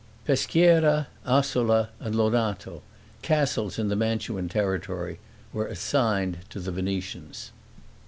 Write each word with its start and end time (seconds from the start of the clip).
Peschiera, 0.25 1.09
Asola, 1.27 1.89
and 1.99 2.15
Lonato, 2.15 2.81
castles 3.21 3.77
in 3.77 3.87
the 3.89 3.95
Mantuan 3.95 4.49
territory, 4.49 5.19
were 5.53 5.67
assigned 5.67 6.39
to 6.49 6.59
the 6.59 6.71
Venetians. 6.71 7.51